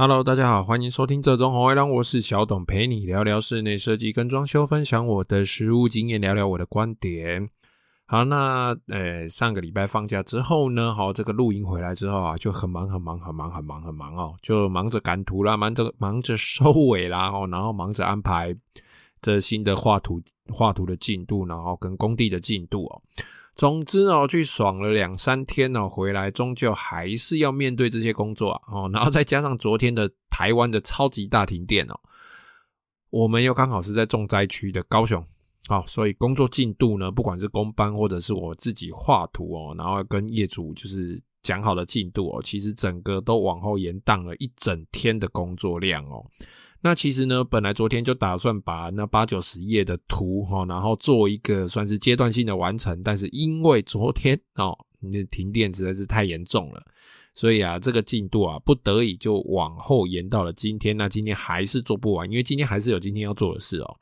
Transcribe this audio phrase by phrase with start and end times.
[0.00, 7.46] Hello，大家好，欢迎收听这中红卫狼，我是小董，陪你聊聊室内设计跟装修，分享我的实务经验，聊聊我的观点。
[8.06, 18.56] 好，那呃，上个礼拜放假之后呢，好，这个录音回来之后啊，就很忙，很忙，很忙，很忙，很忙哦，就忙着赶图啦，忙着忙着收尾啦，哦，然后忙着安排
[19.20, 23.02] 这新的画图画图的进度，然后跟工地的进度哦。
[23.56, 32.00] 总之哦，去爽了两三天哦，回来终究还是要面对这些工作啊哦， 然后再加上昨天的台湾的超级大停电哦，
[33.10, 35.22] 我们又刚好是在重灾区的高雄，
[35.68, 46.24] 好，所以工作进度呢，不管是工班或者是我自己画图哦，然后跟业主就是讲好的进度哦，其实整个都往后延宕了一整天的工作量哦。
[46.82, 56.82] 那其实呢，本来昨天就打算把那八九十页的图哈，然后做一个算是阶段性的完成，但是因为昨天哦，那停电实在是太严重了，
[57.34, 60.96] 所以啊，这个进度啊，不得已就往后延到了今天。
[60.96, 63.96] 那今天还是做不完，因为今天还是有今天要做的事哦。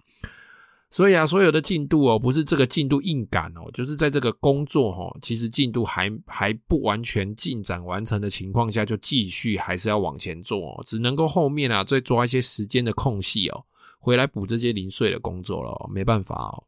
[0.90, 13.62] 所以啊，所有的进度哦，不是这个进度硬赶哦，就是在这个工作哦，其实进度还还不完全进展完成的情况下，就继续还是要往前做哦，只能够后面啊再抓一些时间的空隙哦，
[13.98, 16.64] 回来补这些零碎的工作了哦，没办法哦。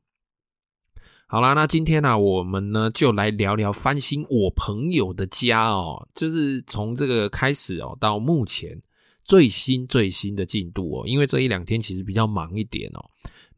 [1.26, 8.78] 好啦，那今天呢，我们呢就来聊聊翻新我朋友的家哦，就是从这个开始哦，到目前
[9.24, 13.00] 最新最新的进度哦，因为这一两天其实比较忙一点哦。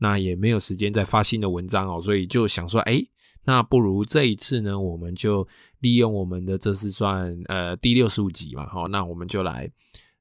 [0.02, 3.00] 那也没有时间再发新的文章哦，所以就想说，哎，
[3.44, 5.46] 那不如这一次呢，我们就
[5.78, 9.70] 利用我们的这是算呃第六十五集嘛，好，那我们就来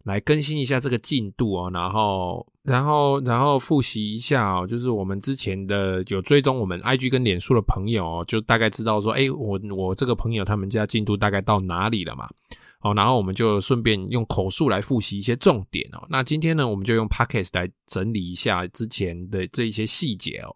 [0.04, 12.30] 来更新一下这个进度哦，然后然后然后复习一下哦，就是我们之前的有追踪我们 IG 跟脸书的朋友哦，就大概知道说，哎，我我这个朋友他们家进度大概到哪里了嘛。
[12.84, 16.04] 好，然后我们就顺便用口述来复习一些重点哦。
[16.10, 20.56] 那今天呢，我们就用 Podcast 来整理一下之前的这一些细节哦。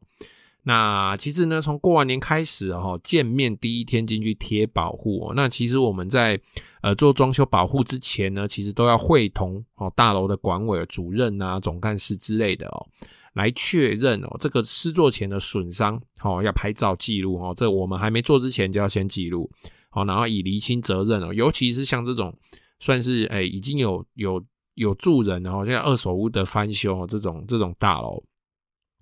[0.64, 5.34] 那其实呢，从过完年开始哦，见面第一天进去贴保护哦。
[5.36, 6.40] 那其实我们在
[6.82, 12.88] 呃做装修保护之前呢，其实都要会同哦大楼的管委主任啊、总干事之类的哦，
[13.34, 17.54] 来确认哦这个施作前的损伤哦，要拍照记录哦。
[17.56, 19.48] 这我们还没做之前就要先记录。
[19.96, 22.38] 好，然后以厘清责任哦，尤其是像这种
[22.80, 28.22] 算是诶已经有有有住人，然后现在二手屋的翻修这种这种大楼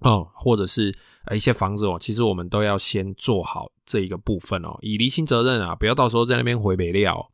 [0.01, 0.95] 哦，或者是
[1.25, 7.27] 呃一些房子哦，其实我们都要先做好这一个部分哦，以厘清责任啊，不要到时候在那边回北料。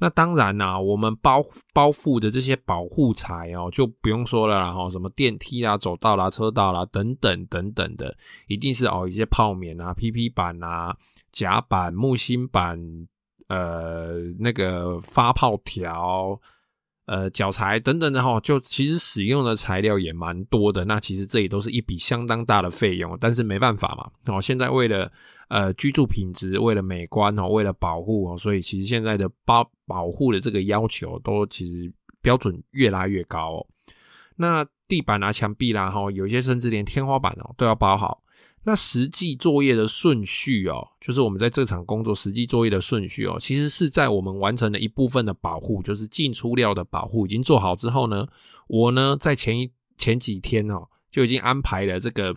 [0.00, 1.40] 那当然啦，我们包
[1.72, 8.16] 包覆的这些保护材哦，就不用说了啦，哈，什么电梯啊、走道啦、车道啦等等等等的，
[8.48, 10.96] 一定是哦一些泡棉啊、PP 板啊。
[11.32, 12.76] 甲板、木芯板，
[13.46, 16.36] 呃，那个发泡条，
[17.10, 20.84] 呃，脚材等等的哈，就其实使用的材料也蛮多的。
[20.84, 24.32] 那其实这也都是一笔相当大的费用，但是没办法嘛。
[24.32, 25.10] 哦，现在为了
[25.48, 33.66] 呃居住品质，为了美观哦，为了保护哦，所以其实现在的包保护的这个要求都其实标准越拉越高哦。
[34.36, 38.22] 那地板啊、墙壁啦，齁，有些甚至连天花板哦都要包好。
[38.62, 48.28] 那实际作业的顺序哦，就是我们在这场工作实际作业的顺序哦，其实是在我们完成了一部分的保护，就是进出料的保护已经做好之后呢，
[48.68, 52.36] 我呢在前一前几天哦就已经安排了这个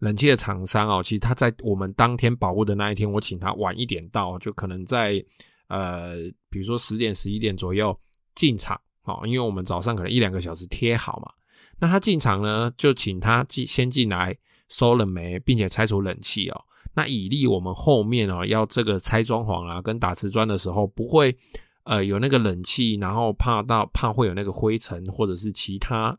[0.00, 5.24] 冷气的厂商哦，其实他在我们当天保护的那一天，我请他晚一点到，就可能在
[5.68, 6.16] 呃
[6.50, 7.98] 比如说十点十一点左右
[8.34, 11.32] 进场哦，因为我们早上可能一两个小时贴好嘛，
[11.80, 14.36] 那他进场呢就请他进先进来。
[14.72, 21.36] 收了煤，并且拆除冷气哦，那以利我们后面哦要这个拆装潢啊，跟打瓷砖的时候不会
[21.84, 26.18] 呃有那个冷气，然后怕到怕会有那个灰尘或者是其他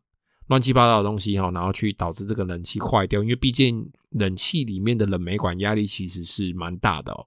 [0.49, 7.25] 乱七八糟的东西哈，然后去导致这个冷气坏掉，因为毕竟冷气里面的冷媒管压力其实是蛮大的哦。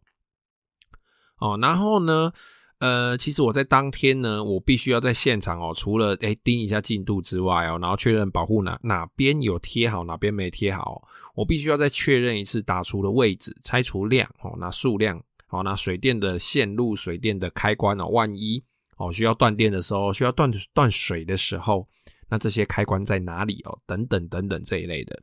[1.40, 2.32] 哦，然后呢？
[2.78, 11.02] 呃，其实我在当天呢，我必须要在现场哦，除了诶盯一下进度之外哦，然后确认保护哪哪边有贴好，哪边没贴好，
[11.34, 15.18] 我必须要再确认一次打除的位置、拆除量哦，那数量
[15.48, 18.62] 哦，那水电的线路、水电的开关哦，万一
[18.98, 21.88] 哦需要断电的时候，需要断断水的时候，
[22.28, 23.78] 那这些开关在哪里哦？
[23.86, 25.18] 等等等等这一类的。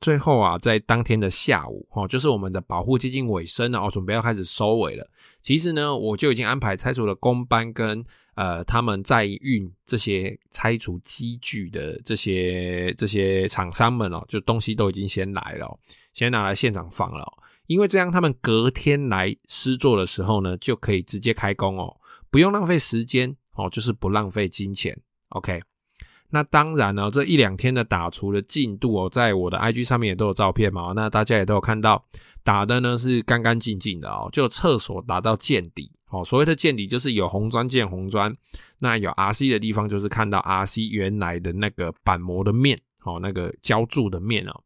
[0.00, 5.08] 最后啊，在当天的下午，哦，就是我们的保护接近尾声了，哦，准备要开始收尾了。
[5.40, 8.04] 其实呢，我就已经安排拆除了工班跟
[8.34, 15.78] 呃他们在运这些拆除机具的这些这些厂商们哦，就东西都已经先来了，
[16.12, 17.24] 先拿来现场放了。
[17.66, 21.96] 因为这样他们隔天来施作的时候呢，就可以直接开工哦，
[22.30, 24.94] 不用浪费时间哦，就是不浪费金钱。
[25.30, 25.62] OK，
[26.30, 32.04] 那当然呢，这一两天的打除的进度哦，在我的 IG 上面也都有照片嘛，那大家也都有看到，
[32.42, 36.24] 打的呢是干干净净的哦，就厕所打到见底哦。
[36.24, 38.36] 所谓的见底就是有红砖见红砖，
[38.80, 44.60] 那有 RC 的地方就是看到 RC 原来的那个板模的面哦，那个浇筑的面哦。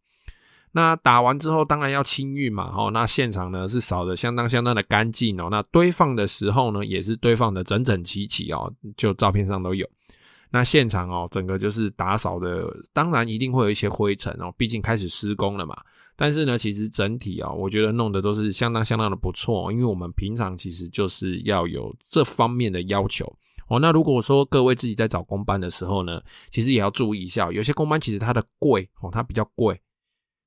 [0.72, 5.48] 那打完之后，当然要清运嘛，哦，那现场呢是扫得相当相当的干净哦。
[5.50, 9.86] 那堆放的时候呢，也是堆放得整整齐齐哦，就照片上都有。
[10.50, 15.76] 那现场哦，整个就是打扫的，当然一定会有一些灰尘哦，毕竟开始施工了嘛。
[16.16, 23.24] 但是呢，其实整体啊，我觉得弄得都是相当相当的不错哦，因为我们平常其实就是要有这方面的要求
[23.68, 23.78] 哦。
[23.78, 29.80] 那如果说各位自己在找工班的时候呢，其实也要注意一下，有些工班其实它的贵哦，它比较贵。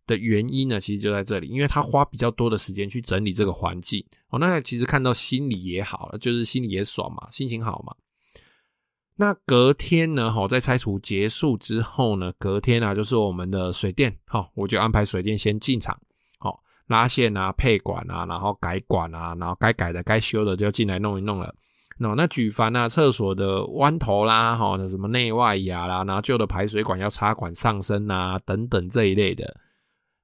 [0.07, 7.95] 的原因呢，其实就在这里，因为他花比较多的时间去整理这个环境哦，那其实看到心里也好了，就是心里也爽嘛，心情好嘛。
[9.22, 15.96] 那隔天呢，哈，在拆除结束之后呢，隔天啊，就是我们的水电，哈，我就安排水电先进场，
[16.40, 21.54] 好，拉线啊、配管啊，然后改管啊，然后该改的、该修的就进来弄一弄了。
[22.00, 29.56] 那那举凡啊，厕所的弯头啦，哈，什么内外牙啦，然后旧的排水管要插管上升啊，等等这一类的。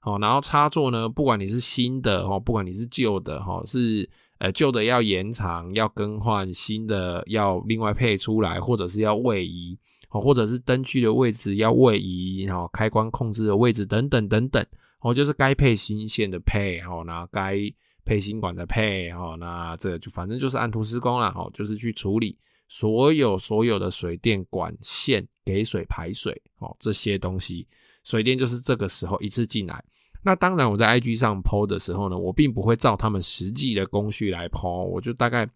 [0.01, 9.77] 哦，然后插座呢，不管你是新的哦，不管你是旧的哈，是呃旧的要延长要更换，新的要另外配出来，或者是要位移
[10.09, 14.65] 哦，或者是灯具的位置要位移，然后开关控制的位置等等等等
[15.01, 17.57] 哦，就是该配新线的配哦，那该
[18.05, 22.37] 配新管的配哦，那这就反正就是按图施工啦，哦，就是去处理
[22.67, 27.67] 所有所有的水电管线给水排水哦这些东西，
[28.03, 29.83] 水电就是这个时候一次进来。
[30.27, 35.47] 那当然，我在 IG 上 po 的时候呢，我并不会照他们实际的工序来 po，我就大概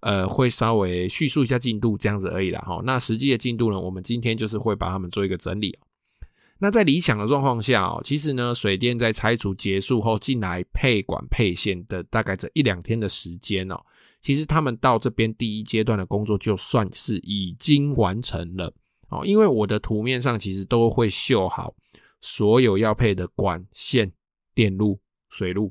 [0.00, 2.82] 呃会稍微叙述一下进度这样子而已啦哈。
[2.82, 5.78] 那实际的进度呢，我们今天就是会把他们做一个整理。
[6.58, 13.80] 那在理想的状况下哦，其实呢，水电在拆除结束后进来配管配线的大概这一两天的时间哦，
[14.20, 18.74] 其实他们到这边第一阶段的工作就算是已经完成了
[19.08, 21.72] 哦，因为我的图面上其实都会绣好。
[22.22, 24.10] 所有要配的管线、
[24.56, 24.98] 电路、
[25.28, 25.70] 水路，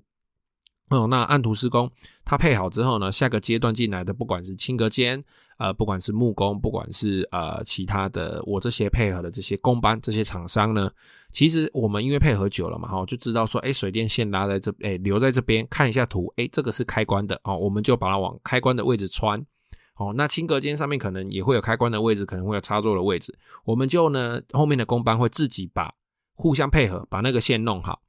[0.92, 1.92] 哦，那按图施工，
[2.24, 5.24] 它配好之后呢，下个阶段进来的，不管是轻隔间，
[5.58, 10.92] 呃，不管是木工，不管是呃其他的，我这些配合的这些工班、这些厂商呢，
[11.32, 19.44] 其实我们因为配合久了嘛，哈，就知道说，哎，水电线拉在这，哎，留在这边，看一下图，哎，这个是开关的，哦，我们就把它往开关的位置穿，
[19.98, 25.92] 哦，那轻隔间上面可能也会有开关的位置，可能会有插座的位置，我们就呢，后面的工班会自己把。
[26.38, 28.02] 互相配合，把那个线弄好。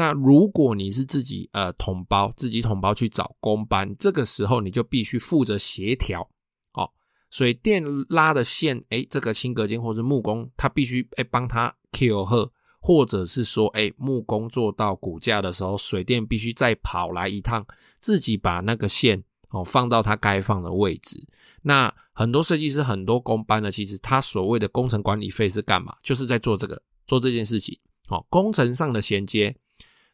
[0.00, 6.26] 那如果你是自己呃统包，自己统包去找工班，这个时候你就必须负责协调。
[6.72, 6.90] 哦，
[7.30, 12.50] 水电拉的线，哎，这个新隔间或是木工，他必须哎帮他 Q 号，
[12.80, 17.66] 或者是说，哎，木工做到骨架的时候，水电必须再跑来一趟，
[18.00, 21.22] 自己把那个线哦放到他该放的位置。
[21.60, 25.94] 那很多设计师，很多工班呢，其实他所谓的工程管理费是干嘛？
[26.02, 26.80] 就是在做这个。
[27.06, 27.76] 做这件事情，
[28.08, 29.52] 哦，工程上的衔接，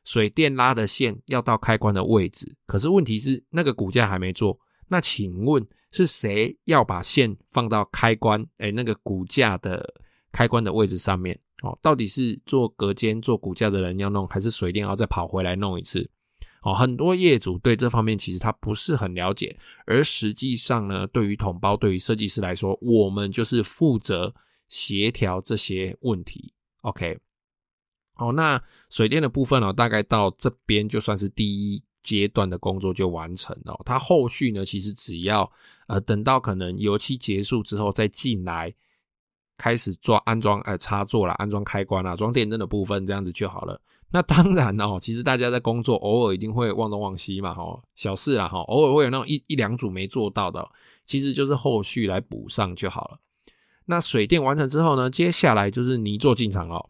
[0.06, 4.56] 水电拉的线要到开关的位置，可是问题是那个骨架还没做，
[4.86, 8.46] 那请问是谁要把线放到开关？
[8.58, 9.84] 哎，那个骨架的
[10.30, 16.08] 开关的位置上面，哦，到底是做隔间、做骨架的人要弄，还是水电要再跑回来弄一次？
[16.62, 24.32] 哦，很多业主对这方面其实他不是很了解，而实际上呢，对于统包、对于设计师来说，我们就是负责
[24.68, 26.52] 协调这些问题。
[26.82, 27.18] OK，
[28.16, 33.78] 哦，那水电的部分呢，大概到这边就算是第一阶段的工作就完成了。
[33.84, 35.50] 它后续呢，其实只要
[35.86, 38.72] 呃等到可能油漆结束之后再进来，
[39.58, 43.80] 开始做安装呃插座啦，安装开关啦，装电灯的部分这样子就好了。
[44.08, 50.66] 那当然哦，其实大家在工作偶尔一定会忘东忘西嘛，哈，小事啦哈，偶尔会有那种一一两组没做到的，
[51.04, 53.18] 其实就是后续来补上就好了。
[53.84, 56.88] 那水电完成之后呢，接下来就是泥作进场哦。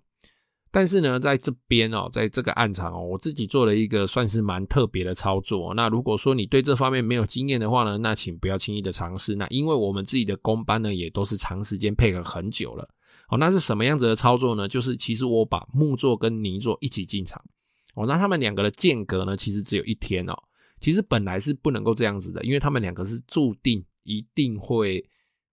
[0.76, 5.72] 但是呢，在这边哦，在这个暗场哦，我自己做了一个算是蛮特别的操作。
[5.72, 9.34] 那如果说你对这方面没有经验的话呢，那请不要轻易的尝试。
[9.36, 12.86] 那因为我们自己的工班呢，也都是长时间配合很久了。
[13.30, 14.68] 哦，那是什么样子的操作呢？
[14.68, 17.42] 就是其实我把木座跟泥座一起进场。
[17.94, 20.34] 哦，那他们两个的间隔呢，其实只有一天哦。
[20.78, 25.02] 其实本来是不能够这样子的，因为他们两个是注定一定会。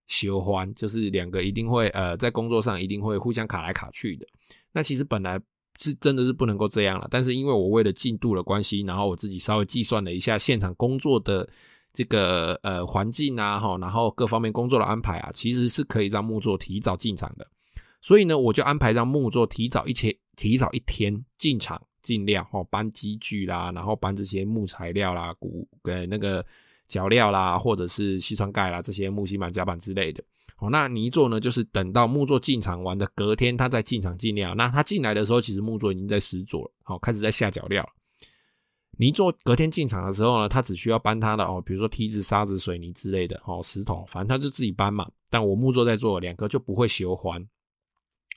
[0.08, 4.26] 修欢就是两个一定会呃在工作上一定会互相卡来卡去的。
[4.72, 5.40] 那其实本来
[5.80, 11.48] 是真的是不能够这样了，但是因为我为了进度的关系，然后我自己稍微计算了一下现场工作的
[11.94, 17.48] 这个呃环境啊哈，然后各方面工作的安排啊，其实是可以让木作提早进场的。
[18.02, 26.46] 所以呢，我就安排让木作提早一天，提早一天进场尽量哦，搬机具啦，然后搬这些木材料啦、骨跟那个
[26.88, 30.24] 脚料啦，或者是矽酸钙啦这些木芯板、夹板之类的。
[30.60, 34.56] 哦，那泥作呢，就是等到木作进场完的隔天，他再进场进料。
[34.56, 37.90] 那他进来的时候，其实木作已经在石作了，好，开始在下脚料了。
[38.98, 45.10] 泥作隔天进场的时候呢，他只需要搬他的哦，比如说梯子、沙子、水泥之类的哦，石头，反正他就自己搬嘛。
[45.30, 47.44] 但我木作在做，两个就不会修环。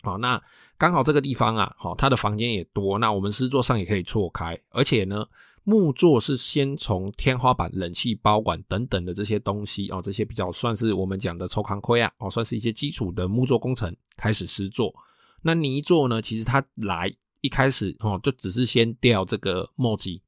[0.02, 0.42] 好，那
[0.78, 5.26] 刚好这个地方啊，好，它的房间也多，那我们施作上也可以错开，而且呢，
[5.68, 14.94] 木作是先从天花板、冷气包管等等的这些东西哦，这些比较算是我们讲的抽康亏啊，哦，算是一些基础的木作工程开始施作。
[15.42, 20.23] 那泥作呢，其实它来一开始哦，就只是先吊这个墨迹。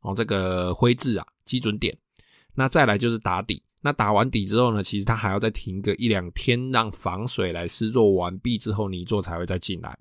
[0.00, 1.94] 哦，这个灰质啊，基准点，
[2.54, 3.62] 那再来就是打底。
[3.82, 9.98] 那打完底之后呢，其实它还要再停个一两天，让防水来施作完毕之后，泥作才会再进来。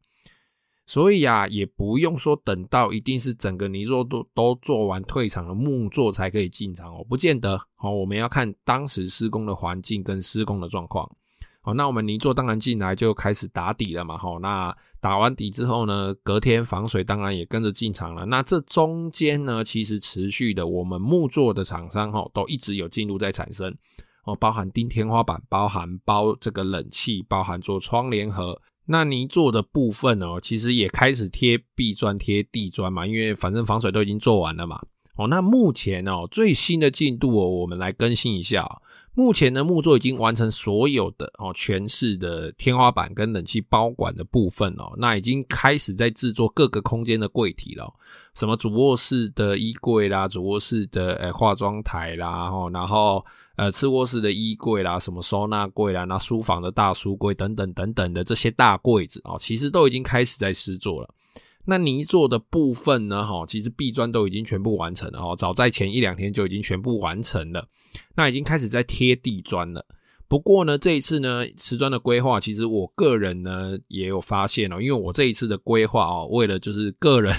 [0.88, 7.60] 所以啊，也不用说等到一定是整个泥作都都做完退场了，木作才可以进场哦，不见得。
[7.80, 11.06] 哦，我们要看当时施工的环境跟施工的状况。
[11.60, 14.18] 好，那我们泥作当然进来就开始打底了嘛。
[14.18, 18.26] 好，那打完底之后呢，隔天防水当然也跟着进场了。
[18.26, 23.76] 那这中间呢，其实持续的，我们木作的厂商哈，都一直有进度在产生
[24.24, 28.62] 哦，包含钉天花板，包含包这个冷气，包含做窗帘盒。
[28.88, 34.82] 那泥做的部分哦，其实也开始贴壁砖、贴地砖嘛，因为反正防水都已经做完了嘛。
[35.18, 38.82] 哦，那目前哦，最新的进度哦，我们来更新一下。
[39.14, 47.92] 目前呢，木作已经完成所有的哦，全室的天花板跟冷气包管的部分哦，那已经开始在制作各个空间的柜体了，
[48.36, 53.26] 什么主卧室的衣柜啦，主卧室的呃化妆台啦，然后
[53.58, 61.10] 呃次卧室的衣柜啦，什么收纳柜啦，那书房的大书柜等等等等的这些大柜子哦，其实都已经开始在施作了。
[61.66, 63.26] 那泥做的部分呢？
[63.26, 67.68] 哈，其实壁砖都已经全部完成了哦，早在前一两天就已经全部完成了。
[68.16, 69.86] 那已经开始在贴地砖了。
[70.30, 77.34] 不过呢，这一次呢，瓷砖的规划，其实我个人呢也有发现哦，因为我这一次的规划哦，为了就是个人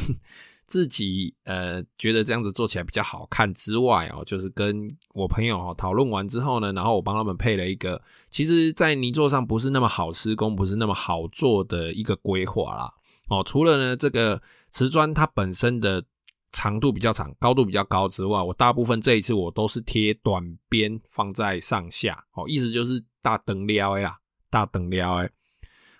[0.69, 12.93] 自己呃觉得这样子做起来比较好看之外哦，就是跟我朋友哦讨论完之后呢，然后我帮他们配了一个，其实在泥作上不是那么好施工，不是那么好做的一个规划啦。
[13.31, 16.05] 哦，除了呢这个瓷砖它本身的
[16.53, 24.19] 长度比较长，高度比较高之外，我大部分这一次我都是贴短边放在上下，哦，意思就是大灯撩诶啦，
[24.51, 25.31] 大灯撩诶，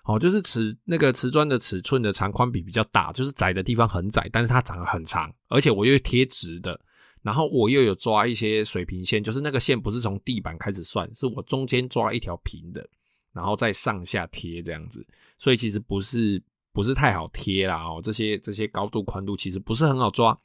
[0.09, 6.79] 哦，就是瓷那个瓷砖的尺寸的长宽比比较大，就是窄的地方很窄，但是它长得很长，而且我又贴直的，
[7.21, 12.89] 然后我又有抓一些水平线，就是那个线不是从地板开始算，是我中间抓一条平的，
[13.31, 15.05] 然后再上下贴这样子，
[15.37, 16.41] 所以其实不是。
[16.71, 20.39] 不是太好贴啦哦，这些这些高度宽度其实不是很好抓。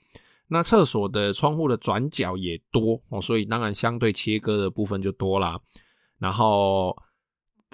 [0.48, 5.60] 那厕所的窗户的转角也多哦，所以当然相对切割的部分就多啦。
[6.18, 6.96] 然后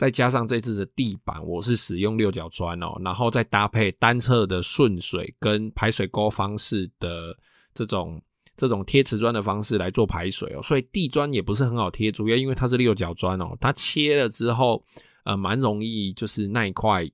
[0.00, 7.36] 再加上这次的地板，我是使用六角砖哦，然后再搭配单侧的顺水跟排水沟方式的
[7.74, 8.18] 这种
[8.56, 14.82] 这种贴瓷砖的方式来做排水哦，所以地砖也不是很好贴，主要因为它是六角砖哦，它切了之后
[15.24, 17.06] 呃蛮容易就是那一块。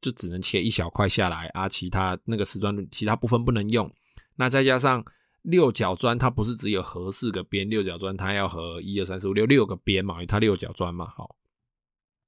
[0.00, 3.88] 就只能切一小块下来啊，其他那个瓷砖其他部分不能用。
[4.34, 5.00] 那再加上
[5.42, 11.06] 六角砖，它不是只有合四个边，六角砖它要合一二三四五六六个边嘛，因为它六角砖嘛。
[11.16, 11.36] 好，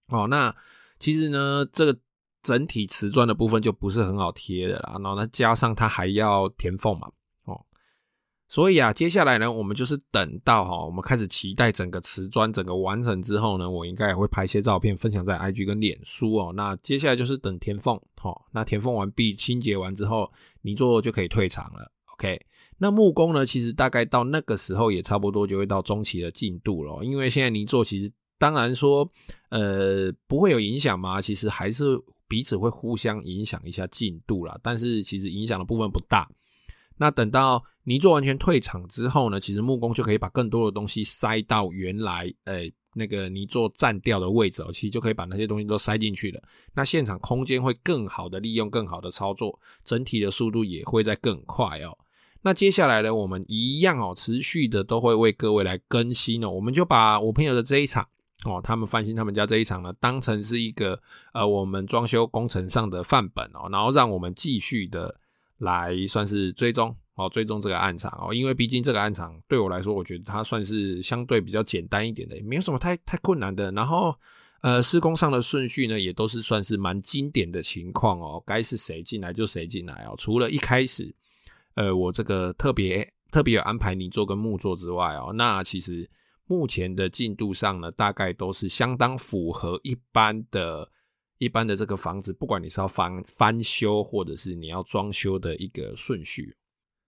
[0.08, 0.54] 哦，那
[0.98, 1.98] 其实呢，这个
[2.42, 4.92] 整体瓷砖的部分就不是很好贴的啦。
[4.94, 7.08] 然后呢，加上它还要填缝嘛。
[7.44, 7.60] 哦
[8.46, 16.52] 所以啊，接下来呢，我们就是等到哈，我们开始期待整个瓷砖整个完成之后呢，我应该也会拍一些照片分享在 IG 跟脸书哦。
[16.54, 20.30] 那接下来就是等填缝，好，那填缝完毕、清洁完之后，
[20.60, 21.90] 泥作就可以退场了。
[22.12, 22.38] OK，
[22.76, 28.12] 那木工呢，其实大概到那个时候也差不多就会到中期的进度了，因为现在泥作其实
[28.44, 29.10] 当然说，
[29.48, 31.98] 呃，不会有影响嘛，其实还是
[32.28, 36.28] 彼此会互相影响一下进度啦，但是其实影响的部分不大。
[36.98, 46.42] 那等到泥作完全退场之后呢，其实木工就可以把更多的东西塞到原来诶、欸、那个泥作占掉的位置哦，其实就可以把那些东西都塞进去了。
[46.74, 51.96] 那现场空间会更好的利用，更好的操作，整体的速度也会在更快哦。
[52.42, 56.50] 那接下来呢，我们一样哦，持续的都会为各位来更新哦。
[56.50, 58.06] 我们就把我朋友的这一场
[58.44, 61.00] 哦，他们翻新他们家这一场呢，当成是一个
[61.32, 65.14] 呃我们装修工程上的范本哦，然后让我们继续的。
[65.58, 73.70] 来算是追踪哦，追踪这个案场哦，因为毕竟这个案场对我来说，我觉得它算是相对比较简单一点的，也没有什么太太困难的。
[73.70, 74.14] 然后
[74.62, 78.42] 呃，施工上的顺序呢，也都是算是蛮经典的情况哦。
[78.44, 80.14] 该是谁进来就谁进来哦。
[80.18, 81.14] 除了一开始，
[81.76, 86.06] 呃，我这个特别特别有安排泥作跟木作之外哦，那其实
[86.46, 90.88] 目前的进度上呢，大概都是相当符合一般的、
[91.38, 96.54] 一般的这个房子，不管你是要翻翻修或者是你要装修的一个顺序。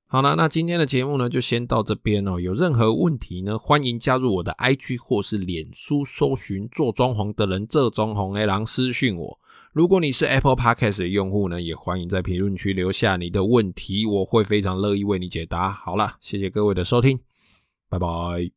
[0.09, 2.38] 好了，那今天的节目呢，就先到这边哦。
[2.38, 9.38] 有任何问题呢，欢迎加入我的 IG 或是脸书，搜寻做装潢的人，这装潢的人私讯我。
[9.73, 15.73] 如果你是 Apple Podcast 的用户呢，也欢迎在评论区留下你的问题，我会非常乐意为你解答。
[15.73, 17.19] 好了，谢谢各位的收听，
[17.88, 18.52] 拜拜。